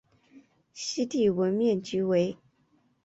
[0.73, 2.35] 西帝汶面积为。